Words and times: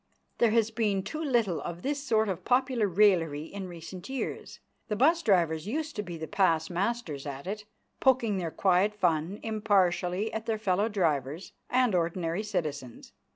There 0.39 0.49
has 0.49 0.71
been 0.71 1.03
too 1.03 1.23
little 1.23 1.61
of 1.61 1.83
this 1.83 2.01
sort 2.03 2.27
of 2.27 2.43
popular 2.43 2.87
raillery 2.87 3.43
in 3.43 3.67
recent 3.67 4.09
years. 4.09 4.59
The 4.87 4.95
bus 4.95 5.21
drivers 5.21 5.67
used 5.67 5.95
to 5.95 6.01
be 6.01 6.17
past 6.25 6.71
masters 6.71 7.27
at 7.27 7.45
it, 7.45 7.65
poking 7.99 8.37
their 8.37 8.49
quiet 8.49 8.95
fun 8.95 9.39
impartially 9.43 10.33
at 10.33 10.47
their 10.47 10.57
fellow 10.57 10.89
drivers 10.89 11.53
and 11.69 11.93
ordinary 11.93 12.41
citizens. 12.41 13.13